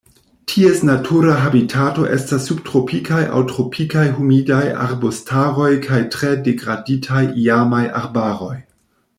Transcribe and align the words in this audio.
Ties 0.51 0.79
natura 0.87 1.33
habitato 1.41 2.05
estas 2.15 2.47
subtropikaj 2.51 3.19
aŭ 3.35 3.43
tropikaj 3.53 4.07
humidaj 4.15 4.63
arbustaroj 4.87 5.71
kaj 5.87 6.03
tre 6.17 6.35
degraditaj 6.49 7.25
iamaj 7.47 7.85
arbaroj. 8.03 8.55